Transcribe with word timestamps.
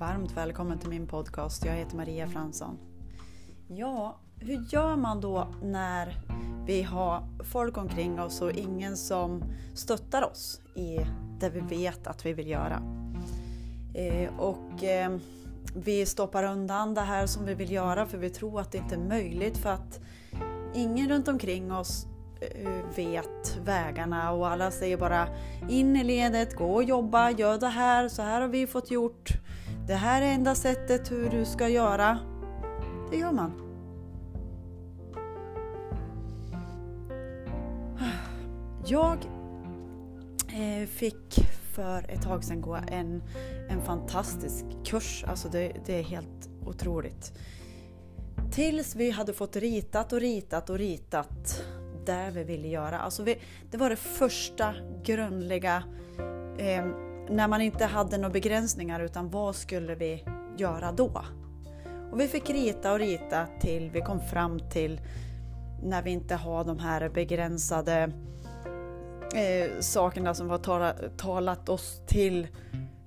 varmt 0.00 0.36
välkommen 0.36 0.78
till 0.78 0.88
min 0.88 1.06
podcast. 1.06 1.64
Jag 1.64 1.72
heter 1.72 1.96
Maria 1.96 2.26
Fransson. 2.26 2.78
Ja, 3.68 4.20
hur 4.36 4.66
gör 4.68 4.96
man 4.96 5.20
då 5.20 5.48
när 5.62 6.16
vi 6.66 6.82
har 6.82 7.28
folk 7.52 7.76
omkring 7.76 8.20
oss 8.20 8.42
och 8.42 8.52
ingen 8.52 8.96
som 8.96 9.42
stöttar 9.74 10.22
oss 10.22 10.60
i 10.74 10.98
det 11.40 11.50
vi 11.50 11.60
vet 11.60 12.06
att 12.06 12.26
vi 12.26 12.32
vill 12.32 12.48
göra? 12.48 12.82
Eh, 13.94 14.38
och 14.38 14.84
eh, 14.84 15.16
vi 15.74 16.06
stoppar 16.06 16.44
undan 16.44 16.94
det 16.94 17.00
här 17.00 17.26
som 17.26 17.44
vi 17.44 17.54
vill 17.54 17.72
göra 17.72 18.06
för 18.06 18.18
vi 18.18 18.30
tror 18.30 18.60
att 18.60 18.72
det 18.72 18.78
inte 18.78 18.94
är 18.94 19.08
möjligt 19.08 19.58
för 19.58 19.70
att 19.70 20.00
ingen 20.74 21.08
runt 21.08 21.28
omkring 21.28 21.72
oss 21.72 22.06
eh, 22.40 22.96
vet 22.96 23.58
vägarna 23.64 24.32
och 24.32 24.48
alla 24.48 24.70
säger 24.70 24.96
bara 24.96 25.28
in 25.68 25.96
i 25.96 26.04
ledet, 26.04 26.56
gå 26.56 26.74
och 26.74 26.84
jobba, 26.84 27.30
gör 27.30 27.58
det 27.58 27.68
här, 27.68 28.08
så 28.08 28.22
här 28.22 28.40
har 28.40 28.48
vi 28.48 28.66
fått 28.66 28.90
gjort. 28.90 29.39
Det 29.90 29.96
här 29.96 30.22
är 30.22 30.26
enda 30.26 30.54
sättet 30.54 31.10
hur 31.10 31.30
du 31.30 31.44
ska 31.44 31.68
göra. 31.68 32.18
Det 33.10 33.16
gör 33.16 33.32
man. 33.32 33.52
Jag 38.86 39.18
eh, 40.48 40.88
fick 40.88 41.34
för 41.74 42.10
ett 42.10 42.22
tag 42.22 42.44
sedan 42.44 42.60
gå 42.60 42.74
en, 42.74 43.22
en 43.68 43.82
fantastisk 43.82 44.64
kurs. 44.84 45.24
Alltså 45.26 45.48
det, 45.48 45.72
det 45.86 45.98
är 45.98 46.02
helt 46.02 46.48
otroligt. 46.66 47.32
Tills 48.52 48.96
vi 48.96 49.10
hade 49.10 49.32
fått 49.32 49.56
ritat 49.56 50.12
och 50.12 50.20
ritat 50.20 50.70
och 50.70 50.78
ritat 50.78 51.64
det 52.06 52.30
vi 52.34 52.44
ville 52.44 52.68
göra. 52.68 52.98
Alltså 52.98 53.22
vi, 53.22 53.38
det 53.70 53.76
var 53.76 53.90
det 53.90 53.96
första 53.96 54.74
grundliga 55.02 55.82
eh, 56.58 57.09
när 57.30 57.48
man 57.48 57.60
inte 57.60 57.84
hade 57.84 58.18
några 58.18 58.32
begränsningar 58.32 59.00
utan 59.00 59.30
vad 59.30 59.56
skulle 59.56 59.94
vi 59.94 60.24
göra 60.56 60.92
då? 60.92 61.24
Och 62.12 62.20
vi 62.20 62.28
fick 62.28 62.50
rita 62.50 62.92
och 62.92 62.98
rita 62.98 63.46
till 63.60 63.90
vi 63.90 64.00
kom 64.00 64.20
fram 64.20 64.60
till 64.70 65.00
när 65.82 66.02
vi 66.02 66.10
inte 66.10 66.34
har 66.34 66.64
de 66.64 66.78
här 66.78 67.08
begränsade 67.08 68.12
eh, 69.34 69.80
sakerna 69.80 70.34
som 70.34 70.50
har 70.50 70.58
tala, 70.58 70.94
talat 71.16 71.68
oss 71.68 72.02
till. 72.06 72.48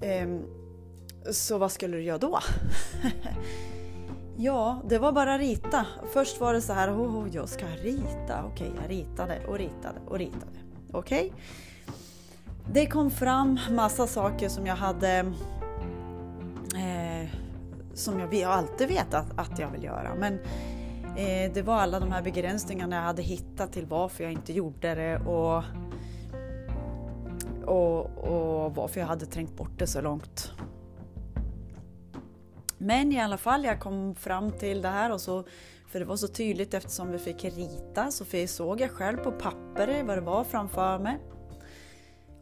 Eh, 0.00 0.28
så 1.30 1.58
vad 1.58 1.72
skulle 1.72 1.96
du 1.96 2.02
göra 2.02 2.18
då? 2.18 2.38
ja, 4.36 4.82
det 4.88 4.98
var 4.98 5.12
bara 5.12 5.38
rita. 5.38 5.86
Först 6.12 6.40
var 6.40 6.54
det 6.54 6.60
så 6.60 6.72
här, 6.72 6.90
oh, 6.92 7.28
jag 7.32 7.48
ska 7.48 7.66
rita. 7.66 8.44
Okej, 8.52 8.70
okay, 8.70 8.82
jag 8.82 8.90
ritade 8.90 9.46
och 9.46 9.58
ritade 9.58 10.00
och 10.06 10.18
ritade. 10.18 10.58
Okej? 10.92 11.26
Okay? 11.26 11.40
Det 12.72 12.86
kom 12.86 13.10
fram 13.10 13.58
massa 13.70 14.06
saker 14.06 14.48
som 14.48 14.66
jag 14.66 14.76
hade 14.76 15.18
eh, 16.74 17.28
som 17.94 18.20
jag 18.20 18.42
alltid 18.42 18.88
vetat 18.88 19.26
att 19.36 19.58
jag 19.58 19.70
vill 19.70 19.84
göra. 19.84 20.14
Men 20.14 20.34
eh, 21.16 21.52
det 21.54 21.62
var 21.62 21.74
alla 21.74 22.00
de 22.00 22.12
här 22.12 22.22
begränsningarna 22.22 22.96
jag 22.96 23.02
hade 23.02 23.22
hittat 23.22 23.72
till 23.72 23.86
varför 23.86 24.24
jag 24.24 24.32
inte 24.32 24.52
gjorde 24.52 24.94
det 24.94 25.18
och, 25.18 25.64
och, 27.64 28.18
och 28.18 28.74
varför 28.74 29.00
jag 29.00 29.06
hade 29.06 29.26
trängt 29.26 29.56
bort 29.56 29.78
det 29.78 29.86
så 29.86 30.00
långt. 30.00 30.52
Men 32.78 33.12
i 33.12 33.20
alla 33.20 33.38
fall, 33.38 33.64
jag 33.64 33.80
kom 33.80 34.14
fram 34.14 34.52
till 34.52 34.82
det 34.82 34.88
här 34.88 35.12
och 35.12 35.20
så 35.20 35.44
för 35.86 35.98
det 35.98 36.04
var 36.04 36.16
så 36.16 36.28
tydligt 36.28 36.74
eftersom 36.74 37.12
vi 37.12 37.18
fick 37.18 37.44
rita 37.44 38.10
så 38.10 38.24
såg 38.48 38.80
jag 38.80 38.90
själv 38.90 39.16
på 39.16 39.32
pappret 39.32 40.06
vad 40.06 40.16
det 40.16 40.20
var 40.20 40.44
framför 40.44 40.98
mig. 40.98 41.18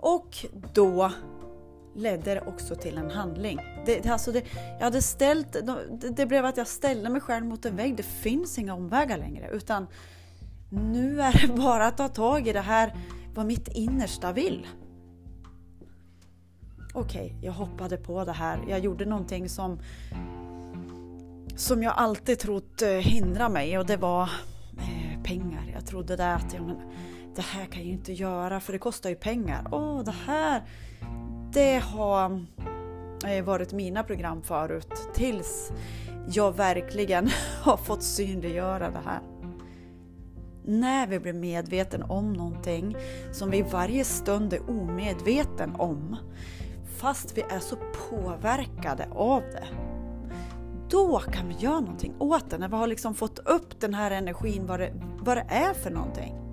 Och 0.07 0.47
då 0.73 1.13
ledde 1.95 2.35
det 2.35 2.41
också 2.41 2.75
till 2.75 2.99
en 2.99 3.11
handling. 3.11 3.59
Det, 3.87 4.07
alltså 4.07 4.33
det, 4.33 4.45
jag 4.79 4.85
hade 4.85 5.03
ställt, 5.03 5.53
det, 5.53 6.11
det 6.11 6.27
blev 6.27 6.45
att 6.45 6.57
jag 6.57 6.67
ställde 6.67 7.11
mig 7.11 7.21
själv 7.21 7.47
mot 7.47 7.65
en 7.65 7.77
vägg. 7.77 7.97
Det 7.97 8.03
finns 8.03 8.59
inga 8.59 8.75
omvägar 8.75 9.19
längre 9.19 9.51
utan 9.53 9.87
nu 10.71 11.21
är 11.21 11.47
det 11.47 11.53
bara 11.63 11.87
att 11.87 11.97
ta 11.97 12.09
tag 12.09 12.49
i 12.49 12.53
det 12.53 12.61
här, 12.61 12.97
vad 13.35 13.47
mitt 13.47 13.69
innersta 13.69 14.33
vill. 14.33 14.67
Okej, 16.95 17.27
okay, 17.27 17.47
jag 17.47 17.53
hoppade 17.53 17.97
på 17.97 18.25
det 18.25 18.33
här. 18.33 18.65
Jag 18.69 18.79
gjorde 18.79 19.05
någonting 19.05 19.49
som 19.49 19.79
som 21.57 21.83
jag 21.83 21.95
alltid 21.97 22.39
trott 22.39 22.83
eh, 22.83 22.89
hindra 22.89 23.49
mig 23.49 23.79
och 23.79 23.87
det 23.87 23.97
var 23.97 24.31
eh, 24.79 25.23
pengar. 25.23 25.71
Jag 25.75 25.87
trodde 25.87 26.17
det 26.17 26.35
att 26.35 26.55
ja, 26.55 26.63
men, 26.63 26.77
det 27.37 27.43
här 27.43 27.67
kan 27.67 27.81
jag 27.81 27.87
ju 27.87 27.93
inte 27.93 28.13
göra 28.13 28.61
för 28.61 28.73
det 28.73 28.79
kostar 28.79 29.11
ju 29.11 29.17
pengar. 29.17 29.69
Åh, 29.73 30.05
det 30.05 30.15
här, 30.27 30.63
det 31.53 31.79
har 31.79 32.45
eh, 33.27 33.45
varit 33.45 33.73
mina 33.73 34.03
program 34.03 34.43
förut 34.43 35.09
tills 35.15 35.73
jag 36.29 36.57
verkligen 36.57 37.29
har 37.63 37.77
fått 37.77 38.03
synliggöra 38.03 38.91
det 38.91 39.01
här. 39.05 39.21
När 40.65 41.07
vi 41.07 41.19
blir 41.19 41.33
medveten 41.33 42.03
om 42.03 42.33
någonting 42.33 42.97
som 43.33 43.51
vi 43.51 43.63
varje 43.63 44.05
stund 44.05 44.53
är 44.53 44.71
omedveten 44.71 45.75
om, 45.77 46.17
fast 46.99 47.39
vi 47.39 47.43
är 47.43 47.61
så 47.61 47.77
påverkade 48.11 49.09
av 49.11 49.43
det, 49.43 49.67
då 50.91 51.19
kan 51.19 51.49
vi 51.49 51.55
göra 51.55 51.81
någonting 51.81 52.15
åt 52.19 52.51
det. 52.51 52.59
När 52.59 52.69
vi 52.69 52.77
har 52.77 52.87
liksom 52.87 53.15
fått 53.15 53.39
upp 53.39 53.81
den 53.81 53.95
här 53.95 54.11
energin, 54.11 54.67
vad 54.67 54.81
det, 54.81 54.93
vad 55.21 55.37
det 55.37 55.47
är 55.49 55.75
för 55.75 55.91
någonting 55.91 56.46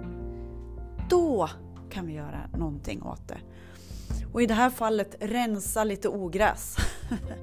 då 1.34 1.50
kan 1.90 2.08
vi 2.08 2.14
göra 2.14 2.50
någonting 2.58 3.04
åt 3.04 3.28
det. 3.28 3.38
Och 4.34 4.42
i 4.42 4.46
det 4.46 4.54
här 4.54 4.70
fallet 4.70 5.16
rensa 5.20 5.84
lite 5.84 6.10
ogräs. 6.10 6.76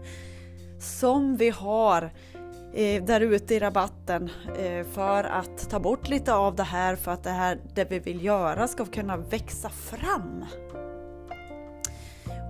Som 0.80 1.36
vi 1.36 1.50
har 1.50 2.10
eh, 2.74 3.04
där 3.04 3.20
ute 3.20 3.54
i 3.54 3.58
rabatten 3.58 4.30
eh, 4.58 4.86
för 4.86 5.24
att 5.24 5.70
ta 5.70 5.80
bort 5.80 6.08
lite 6.08 6.34
av 6.34 6.56
det 6.56 6.62
här 6.62 6.96
för 6.96 7.12
att 7.12 7.22
det 7.22 7.30
här 7.30 7.60
det 7.74 7.90
vi 7.90 7.98
vill 7.98 8.24
göra 8.24 8.68
ska 8.68 8.84
kunna 8.84 9.16
växa 9.16 9.68
fram. 9.68 10.44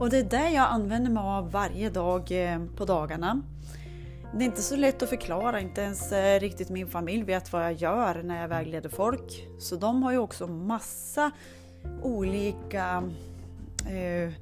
Och 0.01 0.11
det 0.11 0.19
är 0.19 0.25
det 0.25 0.51
jag 0.51 0.67
använder 0.71 1.11
mig 1.11 1.23
av 1.23 1.51
varje 1.51 1.91
dag 1.91 2.33
eh, 2.33 2.65
på 2.77 2.85
dagarna. 2.85 3.43
Det 4.33 4.45
är 4.45 4.47
inte 4.47 4.63
så 4.63 4.77
lätt 4.77 5.03
att 5.03 5.09
förklara, 5.09 5.61
inte 5.61 5.81
ens 5.81 6.13
eh, 6.13 6.41
riktigt 6.41 6.71
min 6.71 6.89
familj 6.89 7.25
vet 7.25 7.53
vad 7.53 7.65
jag 7.65 7.73
gör 7.73 8.23
när 8.23 8.41
jag 8.41 8.49
vägleder 8.49 8.89
folk. 8.89 9.49
Så 9.59 9.77
de 9.77 10.03
har 10.03 10.13
ju 10.13 10.19
också 10.19 10.47
massa 10.47 11.31
olika 12.03 13.11
eh, 13.89 14.33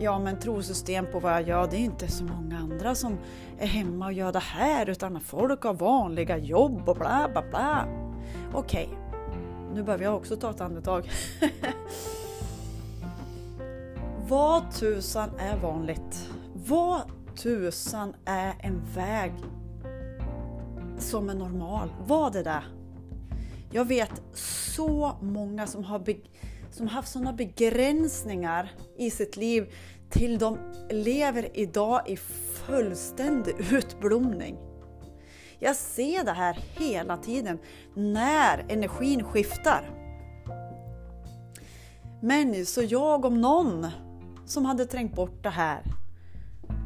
ja, 0.00 0.18
men 0.18 0.38
trosystem 0.38 1.06
på 1.12 1.20
vad 1.20 1.32
jag 1.32 1.42
gör. 1.42 1.68
Det 1.70 1.76
är 1.76 1.80
inte 1.80 2.08
så 2.08 2.24
många 2.24 2.58
andra 2.58 2.94
som 2.94 3.18
är 3.58 3.66
hemma 3.66 4.06
och 4.06 4.12
gör 4.12 4.32
det 4.32 4.38
här 4.38 4.90
utan 4.90 5.20
folk 5.20 5.62
har 5.62 5.74
vanliga 5.74 6.38
jobb 6.38 6.88
och 6.88 6.96
bla 6.96 7.28
bla 7.32 7.42
bla. 7.50 7.86
Okej, 8.52 8.88
okay. 8.88 8.98
nu 9.74 9.82
behöver 9.82 10.04
jag 10.04 10.16
också 10.16 10.36
ta 10.36 10.50
ett 10.50 10.60
andetag. 10.60 11.10
vad 14.28 14.72
tusan 14.72 15.30
är 15.38 15.56
vanligt? 15.56 16.30
Vad 16.54 17.02
tusan 17.42 18.14
är 18.24 18.54
en 18.60 18.82
väg 18.94 19.32
som 20.98 21.30
är 21.30 21.34
normal? 21.34 21.92
Var 22.06 22.30
det 22.30 22.42
det? 22.42 22.62
Jag 23.72 23.84
vet 23.84 24.22
så 24.32 25.12
många 25.22 25.66
som 25.66 25.84
har 25.84 26.04
som 26.70 26.88
haft 26.88 27.08
sådana 27.08 27.32
begränsningar 27.32 28.72
i 28.96 29.10
sitt 29.10 29.36
liv 29.36 29.72
till 30.10 30.38
de 30.38 30.58
lever 30.90 31.48
idag 31.54 32.02
i 32.06 32.16
fullständig 32.66 33.54
utblomning. 33.72 34.58
Jag 35.58 35.76
ser 35.76 36.24
det 36.24 36.32
här 36.32 36.58
hela 36.78 37.16
tiden 37.16 37.58
när 37.94 38.64
energin 38.68 39.24
skiftar. 39.24 39.90
Men 42.22 42.66
så 42.66 42.82
jag 42.82 43.24
om 43.24 43.40
någon 43.40 43.86
som 44.46 44.64
hade 44.64 44.86
trängt 44.86 45.14
bort 45.14 45.42
det 45.42 45.50
här 45.50 45.99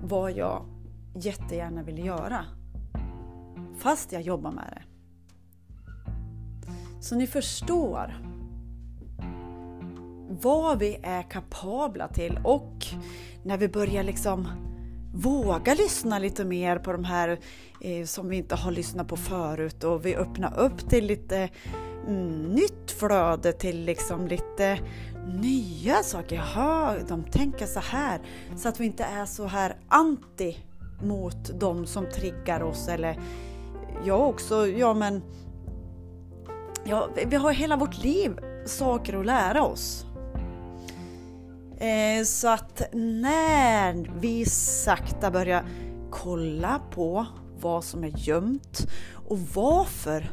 vad 0.09 0.33
jag 0.33 0.67
jättegärna 1.15 1.83
vill 1.83 2.07
göra. 2.07 2.45
Fast 3.79 4.13
jag 4.13 4.23
jobbar 4.23 4.51
med 4.51 4.65
det. 4.65 4.83
Så 7.01 7.17
ni 7.17 7.27
förstår 7.27 8.15
vad 10.43 10.79
vi 10.79 10.99
är 11.03 11.23
kapabla 11.23 12.09
till 12.09 12.39
och 12.45 12.87
när 13.43 13.59
vi 13.59 13.69
börjar 13.69 14.03
liksom 14.03 14.49
våga 15.15 15.75
lyssna 15.75 16.19
lite 16.19 16.45
mer 16.45 16.79
på 16.79 16.93
de 16.93 17.05
här 17.05 17.39
eh, 17.81 18.05
som 18.05 18.29
vi 18.29 18.37
inte 18.37 18.55
har 18.55 18.71
lyssnat 18.71 19.09
på 19.09 19.17
förut 19.17 19.85
och 19.85 20.07
vi 20.07 20.17
öppnar 20.17 20.59
upp 20.59 20.91
till 20.91 21.07
lite 21.07 21.49
nytt 22.55 22.91
flöde 22.91 23.53
till 23.53 23.85
liksom 23.85 24.27
lite 24.27 24.79
nya 25.27 26.03
saker. 26.03 26.37
Jaha, 26.37 26.97
de 27.09 27.25
tänker 27.25 27.67
så 27.67 27.81
här. 27.81 28.21
Så 28.57 28.69
att 28.69 28.81
vi 28.81 28.87
inte 28.87 29.05
är 29.05 29.27
så 29.27 29.47
här 29.47 29.77
anti 29.89 30.57
mot 31.03 31.61
de 31.61 31.87
som 31.87 32.07
triggar 32.11 32.63
oss 32.63 32.89
eller 32.89 33.21
jag 34.05 34.29
också, 34.29 34.67
ja 34.67 34.95
men 34.95 35.23
ja, 36.85 37.09
vi 37.27 37.37
har 37.37 37.53
hela 37.53 37.77
vårt 37.77 38.05
liv 38.05 38.39
saker 38.67 39.21
att 39.21 39.27
lära 39.27 39.63
oss. 39.63 40.07
Eh, 41.79 42.25
så 42.25 42.49
att 42.49 42.83
när 42.93 44.11
vi 44.21 44.47
sakta 44.47 45.31
börjar 45.31 45.65
kolla 46.11 46.81
på 46.91 47.27
vad 47.61 47.85
som 47.85 48.05
är 48.05 48.13
gömt 48.29 48.87
och 49.29 49.39
varför 49.39 50.31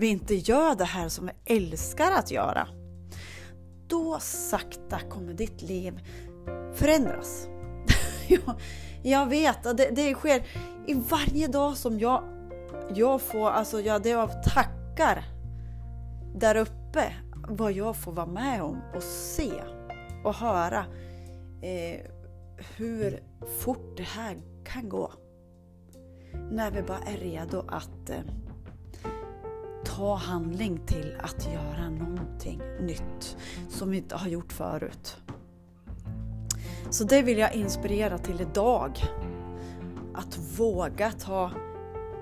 vi 0.00 0.06
inte 0.06 0.34
gör 0.34 0.74
det 0.74 0.84
här 0.84 1.08
som 1.08 1.26
vi 1.26 1.56
älskar 1.56 2.12
att 2.12 2.30
göra. 2.30 2.68
Då 3.88 4.18
sakta 4.20 5.00
kommer 5.00 5.34
ditt 5.34 5.62
liv 5.62 6.00
förändras. 6.74 7.48
jag 9.02 9.26
vet, 9.26 9.62
det, 9.62 9.90
det 9.90 10.14
sker 10.14 10.42
i 10.86 10.94
varje 10.94 11.48
dag 11.48 11.76
som 11.76 11.98
jag, 11.98 12.22
jag 12.94 13.20
får, 13.20 13.50
alltså 13.50 13.80
jag, 13.80 14.02
det 14.02 14.08
jag 14.08 14.42
tackar 14.42 15.24
där 16.34 16.56
uppe 16.56 17.12
vad 17.48 17.72
jag 17.72 17.96
får 17.96 18.12
vara 18.12 18.26
med 18.26 18.62
om 18.62 18.82
och 18.96 19.02
se 19.02 19.50
och 20.24 20.34
höra 20.34 20.84
eh, 21.62 22.00
hur 22.76 23.22
fort 23.60 23.96
det 23.96 24.02
här 24.02 24.36
kan 24.64 24.88
gå. 24.88 25.12
När 26.50 26.70
vi 26.70 26.82
bara 26.82 26.98
är 26.98 27.16
redo 27.16 27.64
att 27.68 28.10
eh, 28.10 28.20
ta 30.00 30.14
handling 30.14 30.80
till 30.86 31.14
att 31.18 31.48
göra 31.52 31.90
någonting 31.90 32.60
nytt 32.80 33.36
som 33.68 33.90
vi 33.90 33.96
inte 33.96 34.16
har 34.16 34.28
gjort 34.28 34.52
förut. 34.52 35.16
Så 36.90 37.04
det 37.04 37.22
vill 37.22 37.38
jag 37.38 37.54
inspirera 37.54 38.18
till 38.18 38.40
idag. 38.40 38.98
Att 40.14 40.38
våga 40.58 41.10
ta 41.10 41.50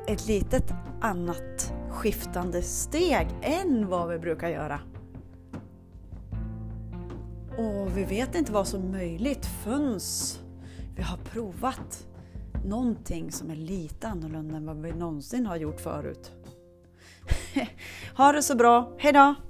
ett 0.07 0.27
litet 0.27 0.73
annat 1.01 1.73
skiftande 1.91 2.63
steg 2.63 3.29
än 3.43 3.89
vad 3.89 4.09
vi 4.09 4.19
brukar 4.19 4.49
göra. 4.49 4.81
Och 7.59 7.97
vi 7.97 8.05
vet 8.05 8.35
inte 8.35 8.53
vad 8.53 8.69
som 8.69 8.83
är 8.83 8.89
möjligt 8.89 9.47
förrän 9.47 10.01
vi 10.97 11.03
har 11.03 11.17
provat 11.17 12.07
någonting 12.65 13.33
som 13.33 13.51
är 13.51 13.57
lite 13.57 14.09
annorlunda 14.09 14.57
än 14.57 14.67
vad 14.67 14.83
vi 14.83 14.93
någonsin 14.93 15.47
har 15.47 15.57
gjort 15.57 15.81
förut. 15.81 16.33
ha 18.15 18.33
det 18.33 18.43
så 18.43 18.57
bra, 18.57 18.97
hejdå! 18.99 19.48